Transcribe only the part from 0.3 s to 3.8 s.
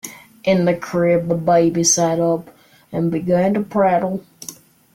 In the crib the baby sat up and began to